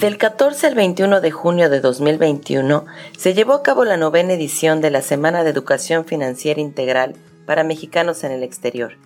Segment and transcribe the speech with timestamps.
[0.00, 2.84] Del 14 al 21 de junio de 2021
[3.16, 7.14] se llevó a cabo la novena edición de la Semana de Educación Financiera Integral
[7.46, 8.98] para Mexicanos en el Exterior,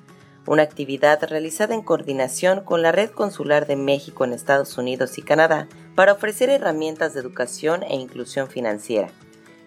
[0.48, 5.22] una actividad realizada en coordinación con la Red Consular de México en Estados Unidos y
[5.22, 9.12] Canadá para ofrecer herramientas de educación e inclusión financiera.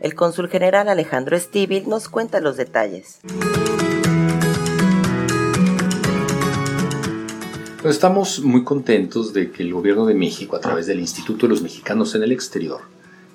[0.01, 3.21] El cónsul general Alejandro Estíbil nos cuenta los detalles.
[7.89, 11.61] Estamos muy contentos de que el gobierno de México, a través del Instituto de los
[11.61, 12.81] Mexicanos en el Exterior,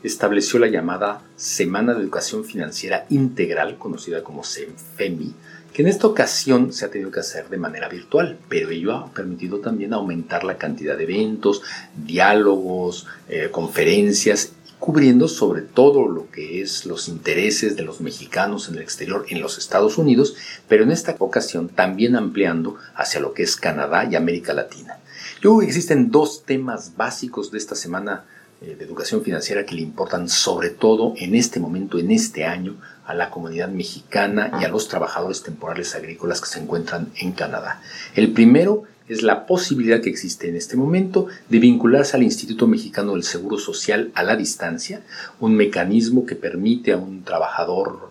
[0.03, 5.35] estableció la llamada Semana de Educación Financiera Integral, conocida como SEMFEMI,
[5.73, 9.13] que en esta ocasión se ha tenido que hacer de manera virtual, pero ello ha
[9.13, 11.63] permitido también aumentar la cantidad de eventos,
[11.95, 18.77] diálogos, eh, conferencias cubriendo sobre todo lo que es los intereses de los mexicanos en
[18.77, 20.37] el exterior en los Estados Unidos,
[20.69, 24.99] pero en esta ocasión también ampliando hacia lo que es Canadá y América Latina.
[25.43, 28.25] Yo que existen dos temas básicos de esta semana
[28.61, 32.77] eh, de educación financiera que le importan sobre todo en este momento, en este año,
[33.07, 37.81] a la comunidad mexicana y a los trabajadores temporales agrícolas que se encuentran en Canadá.
[38.15, 43.15] El primero es la posibilidad que existe en este momento de vincularse al Instituto Mexicano
[43.15, 45.03] del Seguro Social a la distancia,
[45.41, 48.09] un mecanismo que permite a un trabajador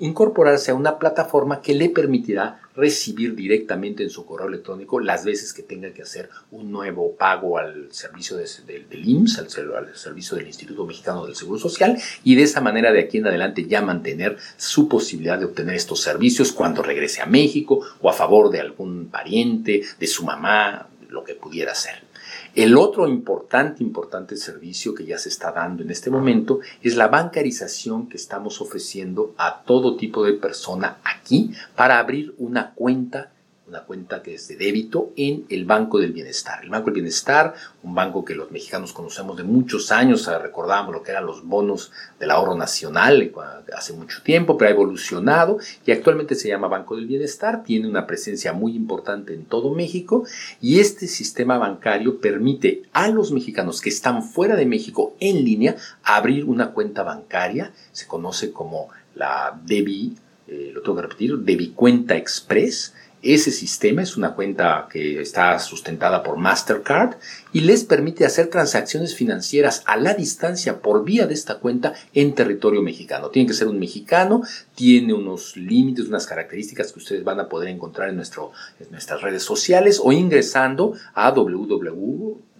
[0.00, 5.52] incorporarse a una plataforma que le permitirá recibir directamente en su correo electrónico las veces
[5.52, 10.46] que tenga que hacer un nuevo pago al servicio del IMSS, al, al, servicio del
[10.46, 14.38] Instituto Mexicano del Seguro Social, y de esa manera de aquí en adelante ya mantener
[14.56, 19.10] su posibilidad de obtener estos servicios cuando regrese a México o a favor de algún
[19.10, 22.09] pariente, de su mamá, lo que pudiera ser.
[22.54, 27.06] El otro importante, importante servicio que ya se está dando en este momento es la
[27.06, 33.30] bancarización que estamos ofreciendo a todo tipo de persona aquí para abrir una cuenta
[33.70, 36.64] una cuenta que es de débito en el Banco del Bienestar.
[36.64, 37.54] El Banco del Bienestar,
[37.84, 41.92] un banco que los mexicanos conocemos de muchos años, recordamos lo que eran los bonos
[42.18, 43.32] del ahorro nacional eh,
[43.76, 48.08] hace mucho tiempo, pero ha evolucionado y actualmente se llama Banco del Bienestar, tiene una
[48.08, 50.24] presencia muy importante en todo México
[50.60, 55.76] y este sistema bancario permite a los mexicanos que están fuera de México en línea
[56.02, 60.16] abrir una cuenta bancaria, se conoce como la DEBI,
[60.48, 65.58] eh, lo tengo que repetir, DEBI Cuenta Express, ese sistema es una cuenta que está
[65.58, 67.16] sustentada por Mastercard
[67.52, 72.34] y les permite hacer transacciones financieras a la distancia por vía de esta cuenta en
[72.34, 73.28] territorio mexicano.
[73.28, 74.42] Tiene que ser un mexicano,
[74.74, 79.42] tiene unos límites, unas características que ustedes van a poder encontrar en, en nuestras redes
[79.42, 81.30] sociales o ingresando a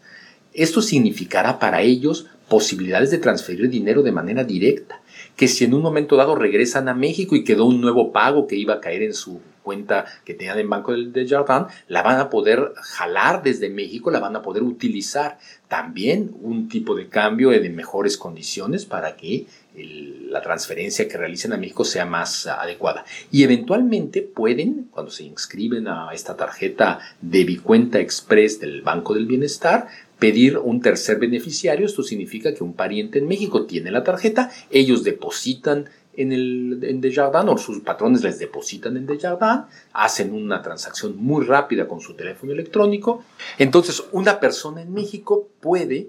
[0.53, 5.01] Esto significará para ellos posibilidades de transferir dinero de manera directa,
[5.35, 8.57] que si en un momento dado regresan a México y quedó un nuevo pago que
[8.57, 12.31] iba a caer en su cuenta que tenían en Banco de Jardin, la van a
[12.31, 15.39] poder jalar desde México, la van a poder utilizar.
[15.69, 19.47] También un tipo de cambio de mejores condiciones para que
[19.85, 23.05] la transferencia que realicen a México sea más adecuada.
[23.31, 29.27] Y eventualmente pueden, cuando se inscriben a esta tarjeta de Bicuenta Express del Banco del
[29.27, 29.89] Bienestar,
[30.19, 31.87] pedir un tercer beneficiario.
[31.87, 35.89] Esto significa que un pariente en México tiene la tarjeta, ellos depositan
[36.19, 41.45] en, el, en Desjardins o sus patrones les depositan en Desjardins, hacen una transacción muy
[41.45, 43.23] rápida con su teléfono electrónico.
[43.57, 46.09] Entonces, una persona en México puede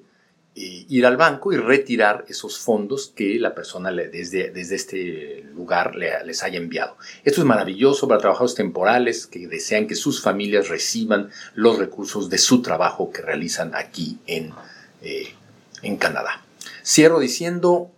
[0.62, 5.96] eh, ir al banco y retirar esos fondos que la persona desde, desde este lugar
[5.96, 6.98] les haya enviado.
[7.24, 12.38] Esto es maravilloso para trabajadores temporales que desean que sus familias reciban los recursos de
[12.40, 14.52] su trabajo que realizan aquí en,
[15.02, 15.34] eh,
[15.82, 16.44] en Canadá.
[16.84, 17.90] Cierro diciendo,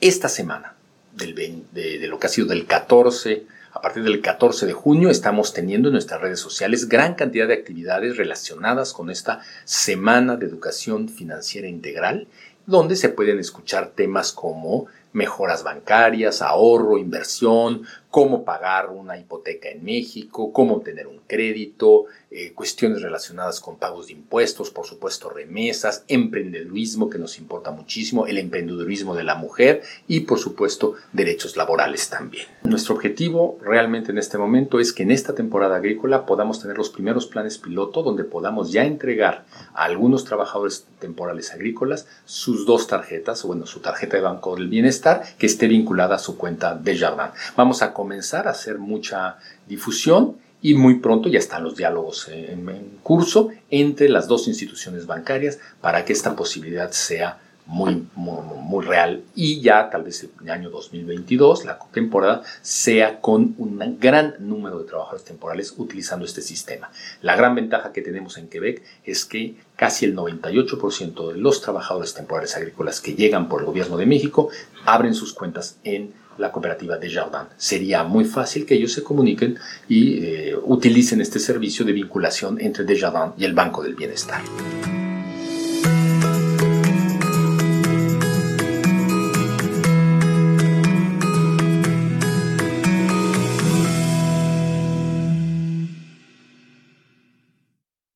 [0.00, 0.76] esta semana
[1.16, 3.44] de, lo que ha sido del 14
[3.74, 7.54] a partir del 14 de junio estamos teniendo en nuestras redes sociales gran cantidad de
[7.54, 12.28] actividades relacionadas con esta Semana de Educación Financiera Integral,
[12.66, 17.82] donde se pueden escuchar temas como mejoras bancarias, ahorro, inversión,
[18.14, 24.06] cómo pagar una hipoteca en México, cómo obtener un crédito, eh, cuestiones relacionadas con pagos
[24.06, 29.82] de impuestos, por supuesto remesas, emprendedurismo que nos importa muchísimo, el emprendedurismo de la mujer
[30.06, 32.46] y por supuesto derechos laborales también.
[32.62, 36.90] Nuestro objetivo realmente en este momento es que en esta temporada agrícola podamos tener los
[36.90, 39.44] primeros planes piloto donde podamos ya entregar
[39.74, 44.68] a algunos trabajadores temporales agrícolas sus dos tarjetas, o bueno, su tarjeta de Banco del
[44.68, 47.32] Bienestar que esté vinculada a su cuenta de Jardin.
[47.56, 52.98] Vamos a comenzar a hacer mucha difusión y muy pronto ya están los diálogos en,
[53.02, 59.62] curso entre las dos instituciones bancarias para que esta posibilidad sea muy, muy, real y
[59.62, 65.24] ya tal vez el año 2022, la temporada, sea con un gran número de trabajadores
[65.24, 66.90] temporales utilizando este sistema.
[67.22, 72.12] La gran ventaja que tenemos en Quebec es que casi el 98% de los trabajadores
[72.12, 74.50] temporales agrícolas que llegan por el gobierno de México
[74.84, 77.48] abren sus cuentas en la cooperativa de Jardin.
[77.56, 79.58] Sería muy fácil que ellos se comuniquen
[79.88, 84.42] y eh, utilicen este servicio de vinculación entre Desjardins y el Banco del Bienestar.